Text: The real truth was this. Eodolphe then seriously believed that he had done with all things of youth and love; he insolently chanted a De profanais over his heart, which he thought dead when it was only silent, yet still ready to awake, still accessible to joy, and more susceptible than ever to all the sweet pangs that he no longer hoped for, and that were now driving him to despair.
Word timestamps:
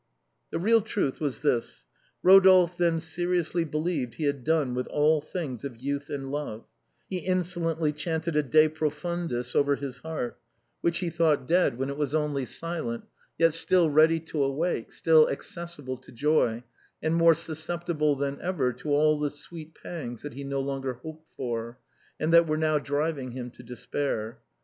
The 0.49 0.57
real 0.57 0.81
truth 0.81 1.19
was 1.21 1.41
this. 1.41 1.85
Eodolphe 2.25 2.75
then 2.75 2.99
seriously 2.99 3.63
believed 3.63 4.13
that 4.13 4.17
he 4.17 4.23
had 4.23 4.43
done 4.43 4.73
with 4.73 4.87
all 4.87 5.21
things 5.21 5.63
of 5.63 5.77
youth 5.77 6.09
and 6.09 6.31
love; 6.31 6.65
he 7.07 7.19
insolently 7.19 7.93
chanted 7.93 8.35
a 8.35 8.41
De 8.41 8.67
profanais 8.67 9.55
over 9.55 9.75
his 9.75 9.99
heart, 9.99 10.39
which 10.81 10.97
he 11.01 11.11
thought 11.11 11.45
dead 11.47 11.77
when 11.77 11.91
it 11.91 11.97
was 11.97 12.15
only 12.15 12.45
silent, 12.45 13.03
yet 13.37 13.53
still 13.53 13.91
ready 13.91 14.19
to 14.21 14.43
awake, 14.43 14.91
still 14.91 15.29
accessible 15.29 15.97
to 15.97 16.11
joy, 16.11 16.63
and 17.03 17.13
more 17.13 17.35
susceptible 17.35 18.15
than 18.15 18.41
ever 18.41 18.73
to 18.73 18.89
all 18.95 19.19
the 19.19 19.29
sweet 19.29 19.75
pangs 19.83 20.23
that 20.23 20.33
he 20.33 20.43
no 20.43 20.61
longer 20.61 20.93
hoped 20.93 21.29
for, 21.37 21.77
and 22.19 22.33
that 22.33 22.47
were 22.47 22.57
now 22.57 22.79
driving 22.79 23.33
him 23.33 23.51
to 23.51 23.61
despair. 23.61 24.39